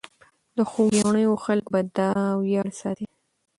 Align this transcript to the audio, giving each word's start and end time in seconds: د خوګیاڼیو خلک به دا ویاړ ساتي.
د 0.57 0.57
خوګیاڼیو 0.69 1.41
خلک 1.45 1.65
به 1.73 1.79
دا 1.97 2.11
ویاړ 2.41 2.67
ساتي. 2.81 3.07